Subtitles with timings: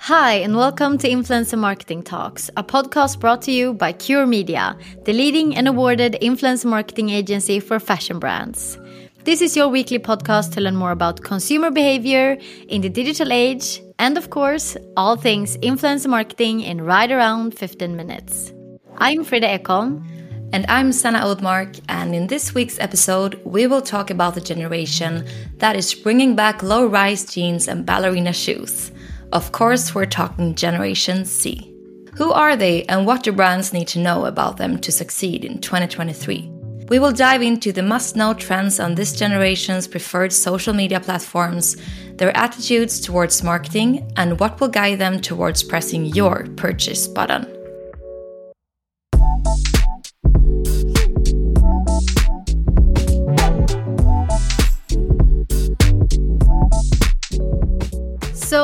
[0.00, 4.76] Hi, and welcome to Influencer Marketing Talks, a podcast brought to you by Cure Media,
[5.04, 8.78] the leading and awarded influencer marketing agency for fashion brands.
[9.24, 12.38] This is your weekly podcast to learn more about consumer behavior
[12.68, 17.96] in the digital age, and of course, all things influencer marketing in right around 15
[17.96, 18.52] minutes.
[18.98, 20.06] I'm Frida Ekholm.
[20.50, 25.26] And I'm Sanna Oudmark, and in this week's episode, we will talk about the generation
[25.58, 28.90] that is bringing back low rise jeans and ballerina shoes.
[29.32, 31.74] Of course, we're talking Generation Z.
[32.16, 35.60] Who are they, and what do brands need to know about them to succeed in
[35.60, 36.50] 2023?
[36.88, 41.76] We will dive into the must know trends on this generation's preferred social media platforms,
[42.14, 47.57] their attitudes towards marketing, and what will guide them towards pressing your purchase button.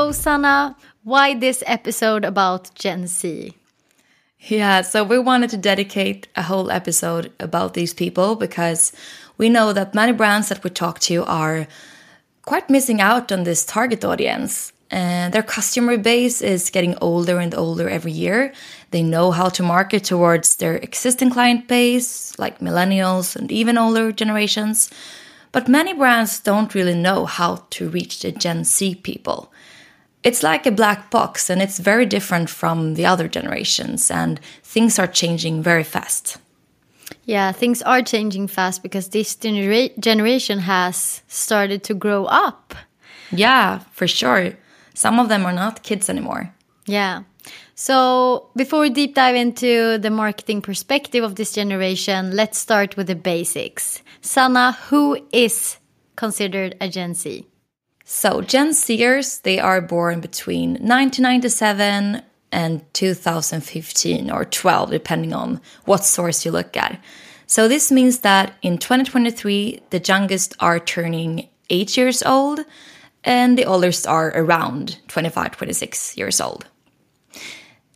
[0.05, 3.55] So, Sanna, why this episode about Gen Z?
[4.39, 8.93] Yeah, so we wanted to dedicate a whole episode about these people because
[9.39, 11.67] we know that many brands that we talk to are
[12.43, 14.75] quite missing out on this target audience.
[14.91, 18.53] And their customer base is getting older and older every year.
[18.91, 24.13] They know how to market towards their existing client base, like millennials and even older
[24.13, 24.91] generations.
[25.51, 29.51] But many brands don't really know how to reach the Gen Z people
[30.25, 34.99] it's like a black box and it's very different from the other generations and things
[34.99, 36.39] are changing very fast.
[37.27, 42.75] Yeah things are changing fast because this genera generation has started to grow up.
[43.31, 44.57] Yeah for sure.
[44.95, 46.53] Some of them are not kids anymore.
[46.87, 47.25] Yeah.
[47.75, 53.09] So before we deep dive into the marketing perspective of this generation let's start with
[53.09, 54.03] the basics.
[54.23, 55.77] Sanna who is
[56.17, 57.47] considered a gen z
[58.05, 66.05] so Gen Zers, they are born between 1997 and 2015 or 12, depending on what
[66.05, 67.01] source you look at.
[67.47, 72.61] So this means that in 2023, the youngest are turning 8 years old
[73.25, 76.67] and the oldest are around 25, 26 years old.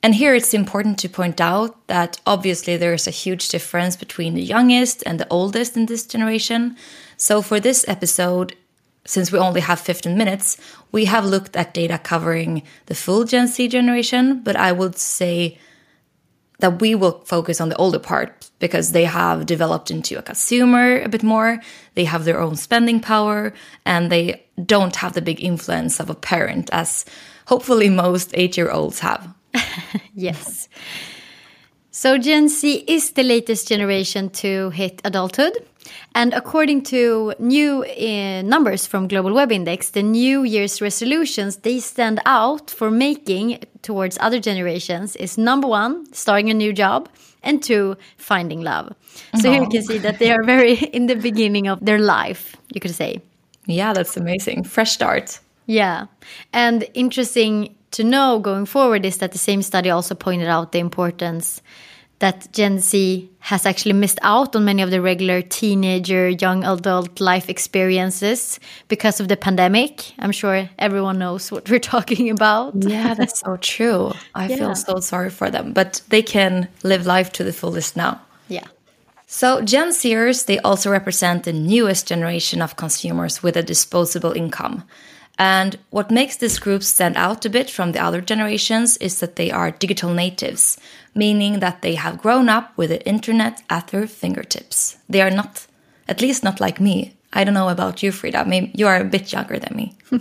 [0.03, 4.35] And here it's important to point out that obviously there is a huge difference between
[4.35, 6.77] the youngest and the oldest in this generation.
[7.17, 8.55] So for this episode,
[9.09, 10.59] since we only have 15 minutes,
[10.93, 15.57] we have looked at data covering the full Gen Z generation, but I would say
[16.59, 21.01] that we will focus on the older part because they have developed into a consumer
[21.01, 21.59] a bit more,
[21.95, 23.55] they have their own spending power,
[23.87, 27.07] and they don't have the big influence of a parent as
[27.47, 29.33] hopefully most eight year olds have.
[30.13, 30.69] yes.
[31.91, 35.57] So Gen Z is the latest generation to hit adulthood.
[36.15, 41.81] And according to new uh, numbers from Global Web Index, the New Year's resolutions they
[41.81, 47.09] stand out for making towards other generations is number one, starting a new job,
[47.43, 48.93] and two, finding love.
[49.41, 52.57] So here you can see that they are very in the beginning of their life,
[52.75, 53.21] you could say.
[53.67, 54.65] Yeah, that's amazing.
[54.65, 55.41] Fresh start.
[55.67, 56.07] Yeah.
[56.53, 60.79] And interesting to know going forward is that the same study also pointed out the
[60.79, 61.63] importance
[62.19, 67.21] that Gen Z has actually missed out on many of the regular teenager, young adult
[67.21, 68.59] life experiences
[68.89, 70.13] because of the pandemic.
[70.19, 72.75] I'm sure everyone knows what we're talking about.
[72.77, 74.13] Yeah, that's so true.
[74.35, 74.57] I yeah.
[74.57, 78.21] feel so sorry for them, but they can live life to the fullest now.
[78.49, 78.67] Yeah.
[79.27, 84.85] So, Gen Zers, they also represent the newest generation of consumers with a disposable income.
[85.39, 89.37] And what makes this group stand out a bit from the other generations is that
[89.37, 90.79] they are digital natives,
[91.15, 94.99] meaning that they have grown up with the internet at their fingertips.
[95.09, 95.67] They are not,
[96.09, 97.15] at least not like me.
[97.33, 98.47] I don't know about you, Frida.
[98.47, 99.97] Maybe you are a bit younger than me.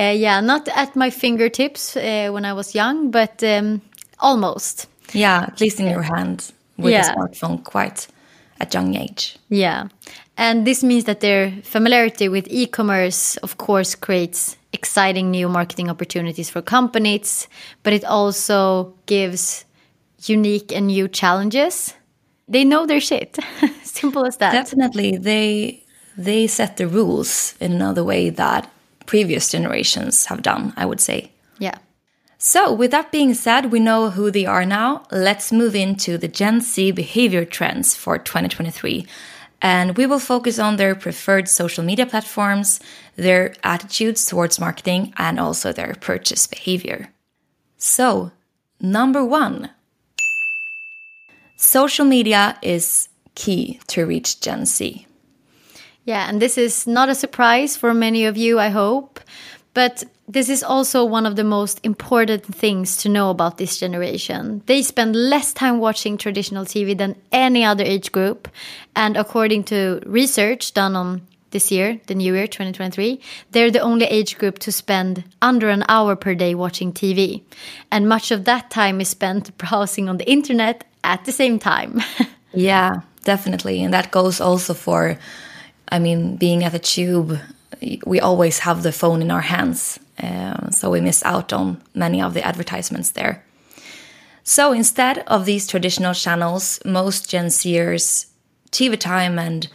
[0.00, 3.82] uh, yeah, not at my fingertips uh, when I was young, but um,
[4.20, 4.86] almost.
[5.12, 7.12] Yeah, at least in your hand with yeah.
[7.12, 8.06] a smartphone quite
[8.60, 9.36] at young age.
[9.48, 9.88] Yeah.
[10.36, 15.88] And this means that their familiarity with e commerce, of course, creates exciting new marketing
[15.88, 17.48] opportunities for companies,
[17.82, 19.64] but it also gives
[20.24, 21.94] unique and new challenges.
[22.48, 23.38] They know their shit.
[23.82, 24.52] Simple as that.
[24.52, 25.16] Definitely.
[25.16, 25.82] They
[26.18, 28.70] they set the rules in another way that
[29.06, 31.30] previous generations have done, I would say.
[31.58, 31.78] Yeah.
[32.38, 35.04] So, with that being said, we know who they are now.
[35.10, 39.06] Let's move into the Gen Z behavior trends for 2023
[39.62, 42.80] and we will focus on their preferred social media platforms,
[43.16, 47.08] their attitudes towards marketing, and also their purchase behavior.
[47.78, 48.32] So,
[48.80, 49.70] number one
[51.56, 55.06] social media is key to reach Gen Z.
[56.04, 59.18] Yeah, and this is not a surprise for many of you, I hope.
[59.76, 64.62] But this is also one of the most important things to know about this generation.
[64.64, 68.48] They spend less time watching traditional TV than any other age group.
[68.94, 73.20] And according to research done on this year, the new year 2023,
[73.50, 77.42] they're the only age group to spend under an hour per day watching TV.
[77.90, 82.00] And much of that time is spent browsing on the internet at the same time.
[82.54, 83.84] yeah, definitely.
[83.84, 85.18] And that goes also for,
[85.90, 87.38] I mean, being at the tube,
[88.06, 89.98] we always have the phone in our hands.
[90.22, 93.44] Um, so we miss out on many of the advertisements there.
[94.42, 98.26] So instead of these traditional channels, most Gen Zers'
[98.70, 99.68] TV time and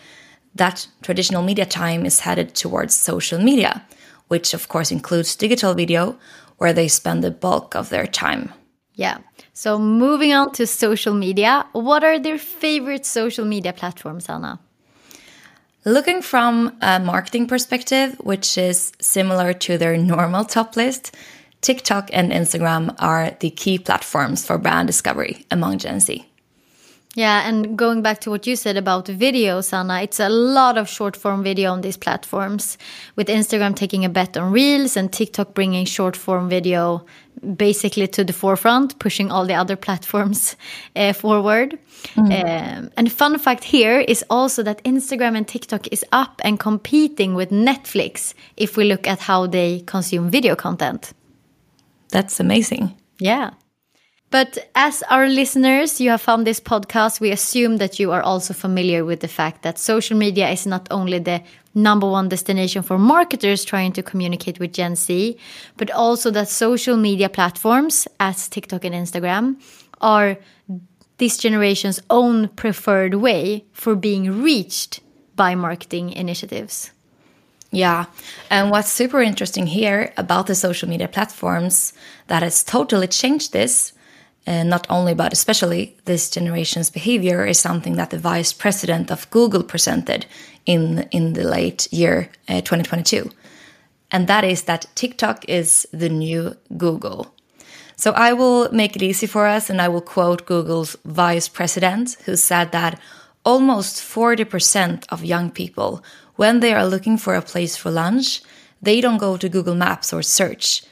[0.55, 3.85] that traditional media time is headed towards social media,
[4.27, 6.17] which of course includes digital video,
[6.57, 8.53] where they spend the bulk of their time.
[8.95, 9.17] Yeah.
[9.53, 14.59] So moving on to social media, what are their favorite social media platforms, Sanna?
[15.83, 21.15] Looking from a marketing perspective, which is similar to their normal top list,
[21.61, 26.30] TikTok and Instagram are the key platforms for brand discovery among Gen Z.
[27.15, 30.87] Yeah, and going back to what you said about video, Sanna, it's a lot of
[30.87, 32.77] short form video on these platforms,
[33.17, 37.05] with Instagram taking a bet on Reels and TikTok bringing short form video
[37.57, 40.55] basically to the forefront, pushing all the other platforms
[40.95, 41.77] uh, forward.
[42.15, 42.77] Mm.
[42.77, 47.35] Um, and fun fact here is also that Instagram and TikTok is up and competing
[47.35, 51.13] with Netflix if we look at how they consume video content.
[52.09, 52.95] That's amazing.
[53.19, 53.51] Yeah.
[54.31, 58.53] But as our listeners, you have found this podcast, we assume that you are also
[58.53, 61.43] familiar with the fact that social media is not only the
[61.75, 65.37] number one destination for marketers trying to communicate with Gen Z,
[65.75, 69.61] but also that social media platforms, as TikTok and Instagram,
[69.99, 70.37] are
[71.17, 75.01] this generation's own preferred way for being reached
[75.35, 76.91] by marketing initiatives.
[77.71, 78.05] Yeah.
[78.49, 81.93] And what's super interesting here about the social media platforms
[82.27, 83.93] that has totally changed this
[84.47, 89.29] uh, not only but especially this generation's behavior is something that the vice president of
[89.29, 90.25] Google presented
[90.65, 93.29] in in the late year uh, 2022
[94.11, 97.33] and that is that TikTok is the new Google.
[97.95, 102.17] So I will make it easy for us and I will quote Google's vice president
[102.25, 102.99] who said that
[103.45, 106.03] almost 40% of young people
[106.35, 108.41] when they are looking for a place for lunch,
[108.81, 110.83] they don't go to Google Maps or search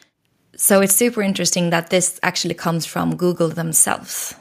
[0.59, 4.35] so it's super interesting that this actually comes from Google themselves.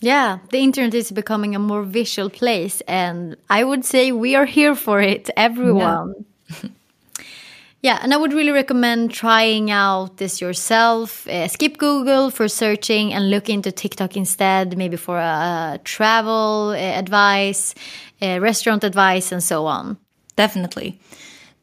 [0.00, 4.46] Yeah, the internet is becoming a more visual place, and I would say we are
[4.46, 6.24] here for it, everyone.
[6.48, 6.68] Yeah.
[7.82, 11.28] yeah, and I would really recommend trying out this yourself.
[11.28, 16.76] Uh, skip Google for searching and look into TikTok instead, maybe for uh, travel uh,
[16.76, 17.74] advice,
[18.22, 19.98] uh, restaurant advice, and so on.
[20.34, 20.98] Definitely.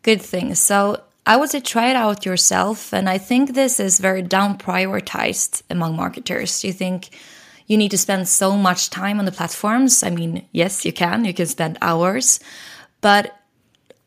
[0.04, 0.54] Good thing.
[0.54, 2.92] So I would say try it out yourself.
[2.92, 6.64] And I think this is very down prioritized among marketers.
[6.64, 7.10] You think
[7.68, 10.02] you need to spend so much time on the platforms.
[10.02, 12.40] I mean, yes, you can, you can spend hours,
[13.02, 13.36] but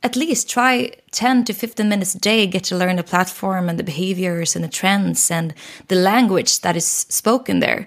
[0.03, 3.79] at least try 10 to 15 minutes a day, get to learn the platform and
[3.79, 5.55] the behaviors and the trends and
[5.87, 7.87] the language that is spoken there.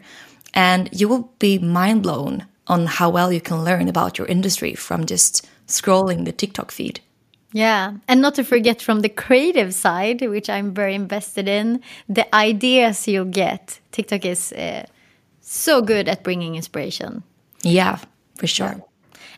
[0.53, 4.75] And you will be mind blown on how well you can learn about your industry
[4.75, 7.01] from just scrolling the TikTok feed.
[7.55, 11.79] Yeah, and not to forget from the creative side, which I'm very invested in,
[12.09, 13.79] the ideas you'll get.
[13.93, 14.85] TikTok is uh,
[15.39, 17.23] so good at bringing inspiration.
[17.63, 17.99] Yeah,
[18.35, 18.83] for sure.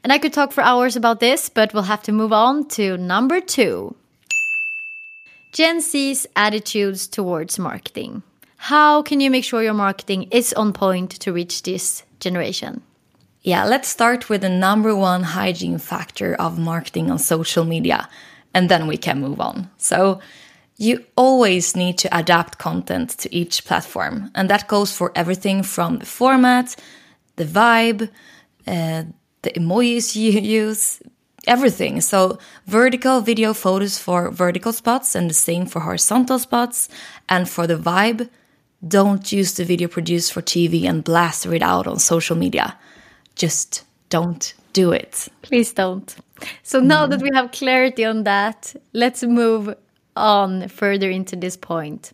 [0.03, 2.97] And I could talk for hours about this, but we'll have to move on to
[2.97, 3.95] number two
[5.51, 8.23] Gen Z's attitudes towards marketing.
[8.57, 12.81] How can you make sure your marketing is on point to reach this generation?
[13.47, 18.09] Yeah, let's start with the number one hygiene factor of marketing on social media,
[18.53, 19.69] and then we can move on.
[19.77, 20.19] So,
[20.75, 25.99] you always need to adapt content to each platform, and that goes for everything from
[25.99, 26.75] the format,
[27.37, 28.09] the vibe,
[28.67, 29.03] uh,
[29.43, 31.01] the emojis you use,
[31.47, 32.01] everything.
[32.01, 36.89] So, vertical video photos for vertical spots, and the same for horizontal spots,
[37.29, 38.29] and for the vibe.
[38.85, 42.77] Don't use the video produced for TV and blaster it out on social media
[43.37, 45.27] just don't do it.
[45.41, 46.15] Please don't.
[46.63, 47.09] So now mm.
[47.11, 49.73] that we have clarity on that, let's move
[50.15, 52.13] on further into this point.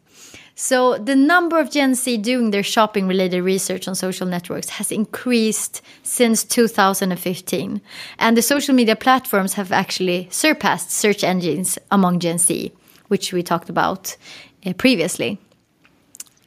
[0.55, 4.91] So, the number of Gen Z doing their shopping related research on social networks has
[4.91, 7.81] increased since 2015.
[8.19, 12.71] And the social media platforms have actually surpassed search engines among Gen Z,
[13.07, 14.15] which we talked about
[14.63, 15.39] uh, previously.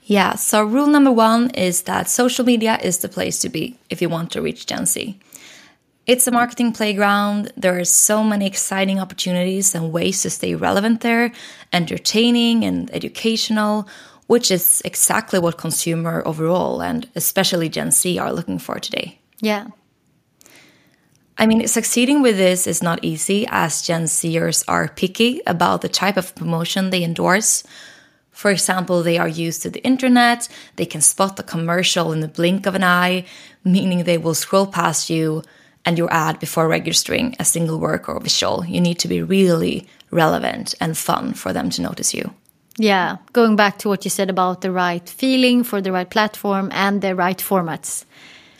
[0.08, 4.00] Yeah, so rule number one is that social media is the place to be if
[4.00, 5.18] you want to reach Gen Z.
[6.06, 7.52] It's a marketing playground.
[7.56, 11.32] There are so many exciting opportunities and ways to stay relevant there,
[11.72, 13.88] entertaining and educational,
[14.28, 19.18] which is exactly what consumer overall and especially Gen Z are looking for today.
[19.40, 19.66] Yeah.
[21.36, 25.88] I mean, succeeding with this is not easy as Gen Zers are picky about the
[25.88, 27.64] type of promotion they endorse.
[28.36, 32.28] For example, they are used to the internet, they can spot the commercial in the
[32.28, 33.24] blink of an eye,
[33.64, 35.42] meaning they will scroll past you
[35.86, 38.62] and your ad before registering a single work or visual.
[38.66, 42.30] You need to be really relevant and fun for them to notice you.
[42.76, 46.68] Yeah, going back to what you said about the right feeling for the right platform
[46.72, 48.04] and the right formats.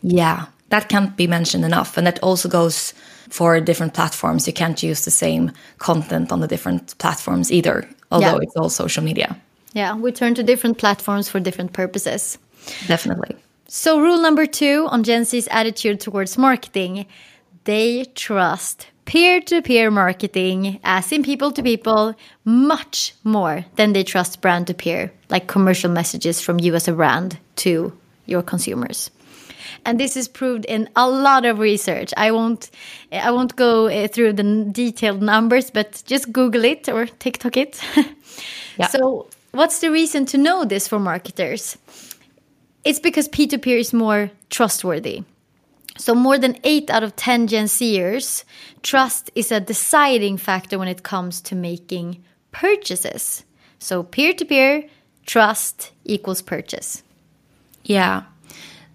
[0.00, 1.99] Yeah, that can't be mentioned enough.
[1.99, 2.95] And that also goes
[3.28, 4.47] for different platforms.
[4.47, 8.40] You can't use the same content on the different platforms either, although yeah.
[8.40, 9.37] it's all social media.
[9.73, 12.38] Yeah, we turn to different platforms for different purposes.
[12.87, 13.37] Definitely.
[13.68, 17.06] So, rule number two on Gen Z's attitude towards marketing
[17.64, 24.04] they trust peer to peer marketing, as in people to people, much more than they
[24.04, 27.92] trust brand to peer, like commercial messages from you as a brand to
[28.26, 29.11] your consumers
[29.87, 32.12] and this is proved in a lot of research.
[32.16, 32.70] I won't,
[33.12, 37.80] I won't go uh, through the detailed numbers, but just Google it or TikTok it.
[38.78, 38.88] yeah.
[38.88, 41.76] So, what's the reason to know this for marketers?
[42.84, 45.25] It's because P2P is more trustworthy.
[45.98, 48.44] So, more than 8 out of 10 Gen Zers,
[48.82, 52.22] trust is a deciding factor when it comes to making
[52.52, 53.44] purchases.
[53.78, 54.84] So, peer to peer,
[55.25, 57.02] trust equals purchase.
[57.84, 58.25] Yeah.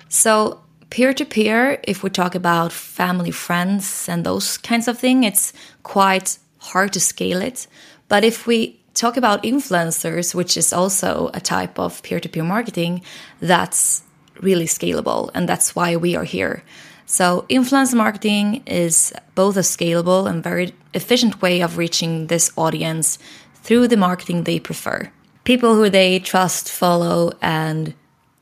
[0.10, 5.26] So, peer to peer, if we talk about family, friends, and those kinds of things,
[5.26, 7.66] it's quite hard to scale it.
[8.08, 12.44] But if we talk about influencers, which is also a type of peer to peer
[12.44, 13.02] marketing,
[13.40, 14.04] that's
[14.42, 15.30] really scalable.
[15.34, 16.64] And that's why we are here.
[17.06, 23.20] So, influence marketing is both a scalable and very efficient way of reaching this audience
[23.56, 25.12] through the marketing they prefer.
[25.44, 27.94] People who they trust, follow, and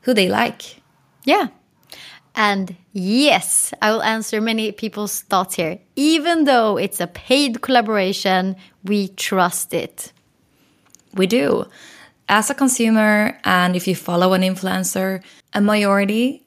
[0.02, 0.80] who they like.
[1.24, 1.48] Yeah,
[2.34, 5.78] and yes, I will answer many people's thoughts here.
[5.96, 10.12] Even though it's a paid collaboration, we trust it.
[11.14, 11.66] We do.
[12.28, 16.44] As a consumer, and if you follow an influencer, a majority,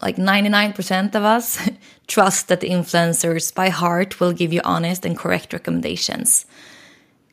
[0.00, 1.68] like 99% of us,
[2.06, 6.46] trust that the influencers by heart will give you honest and correct recommendations.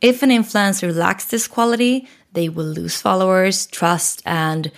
[0.01, 4.71] If an influencer lacks this quality, they will lose followers, trust, and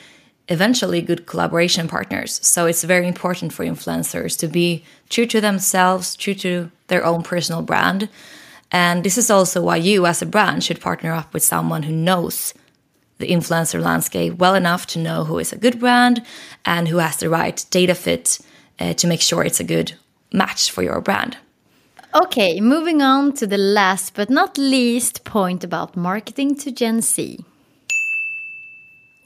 [0.49, 2.39] eventually good collaboration partners.
[2.45, 7.23] So it's very important for influencers to be true to themselves, true to their own
[7.23, 8.09] personal brand.
[8.73, 11.93] And this is also why you, as a brand, should partner up with someone who
[11.93, 12.55] knows
[13.19, 16.25] the influencer landscape well enough to know who is a good brand
[16.65, 18.39] and who has the right data fit
[18.79, 19.93] uh, to make sure it's a good
[20.33, 21.37] match for your brand.
[22.15, 27.45] Okay, moving on to the last but not least point about marketing to Gen Z.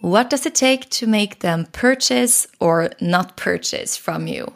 [0.01, 4.54] What does it take to make them purchase or not purchase from you?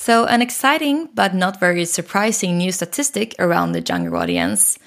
[0.00, 4.78] So, an exciting but not very surprising new statistic around the younger audience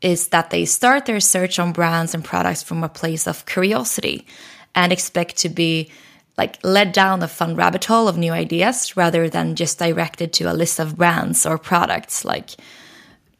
[0.00, 4.26] is that they start their search on brands and products from a place of curiosity
[4.74, 5.90] and expect to be
[6.38, 10.44] like led down a fun rabbit hole of new ideas rather than just directed to
[10.44, 12.52] a list of brands or products like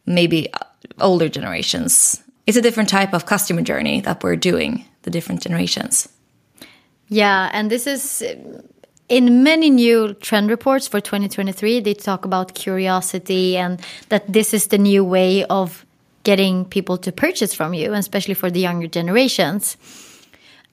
[0.05, 0.59] maybe uh,
[0.99, 6.07] older generations it's a different type of customer journey that we're doing, the different generations.
[7.07, 8.23] Yeah, and this is
[9.11, 14.67] in many new trend reports for 2023, they talk about curiosity and that this is
[14.67, 15.85] the new way of
[16.23, 19.75] getting people to purchase from you, especially for the younger generations.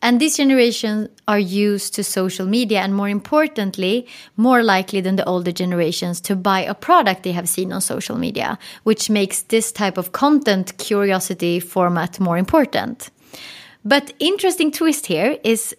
[0.00, 5.24] And these generations are used to social media and, more importantly, more likely than the
[5.24, 9.72] older generations to buy a product they have seen on social media, which makes this
[9.72, 13.10] type of content curiosity format more important.
[13.84, 15.74] But interesting twist here is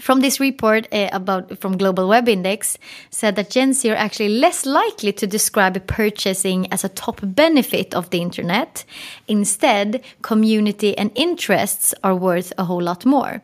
[0.00, 2.78] from this report uh, about from Global Web Index
[3.10, 7.94] said that Gen Z are actually less likely to describe purchasing as a top benefit
[7.94, 8.84] of the internet.
[9.26, 13.42] Instead, community and interests are worth a whole lot more.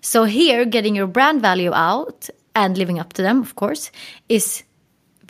[0.00, 3.90] So here, getting your brand value out and living up to them, of course,
[4.28, 4.64] is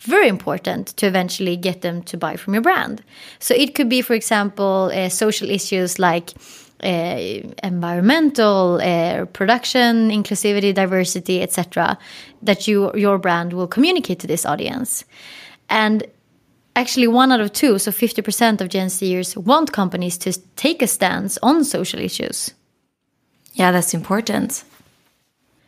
[0.00, 3.04] very important to eventually get them to buy from your brand.
[3.38, 6.32] So it could be, for example, uh, social issues like
[6.82, 11.98] uh, environmental, uh, production, inclusivity, diversity, etc.,
[12.42, 15.04] that you your brand will communicate to this audience.
[15.68, 16.04] And
[16.74, 20.82] actually, one out of two, so fifty percent of Gen Zers want companies to take
[20.82, 22.50] a stance on social issues.
[23.54, 24.64] Yeah, that's important.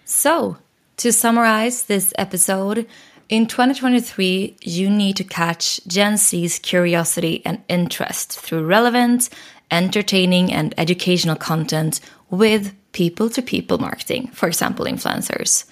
[0.05, 0.57] So,
[0.97, 2.87] to summarize this episode,
[3.31, 9.31] In 2023, you need to catch Gen Z's curiosity and interest through relevant,
[9.75, 12.01] entertaining, and educational content
[12.31, 15.65] with people to people marketing, for example, influencers.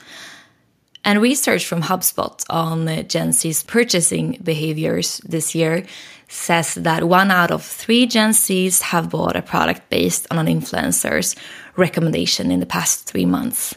[1.04, 5.84] And research from HubSpot on Gen Z's purchasing behaviors this year
[6.28, 10.46] says that one out of three Gen Zs have bought a product based on an
[10.46, 11.34] influencer's
[11.76, 13.74] recommendation in the past three months.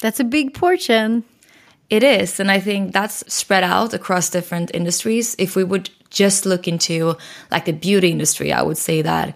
[0.00, 1.24] That's a big portion.
[1.90, 2.40] It is.
[2.40, 5.34] And I think that's spread out across different industries.
[5.38, 7.16] If we would just look into
[7.50, 9.34] like the beauty industry, I would say that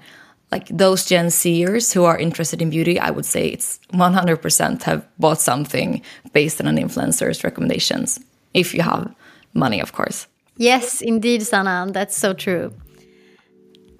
[0.52, 5.06] like those Gen Zers who are interested in beauty, I would say it's 100% have
[5.18, 6.02] bought something
[6.32, 8.20] based on an influencer's recommendations.
[8.52, 9.12] If you have
[9.52, 10.28] money, of course.
[10.56, 11.88] Yes, indeed, Sanna.
[11.90, 12.72] That's so true.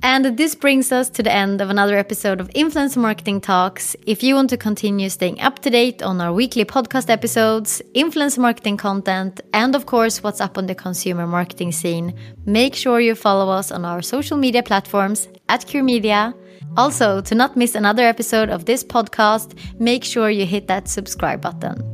[0.05, 3.97] And this brings us to the end of another episode of Influencer Marketing Talks.
[4.07, 8.37] If you want to continue staying up to date on our weekly podcast episodes, influencer
[8.37, 12.13] marketing content, and of course, what's up on the consumer marketing scene,
[12.45, 16.35] make sure you follow us on our social media platforms at Cure Media.
[16.77, 21.41] Also, to not miss another episode of this podcast, make sure you hit that subscribe
[21.41, 21.94] button.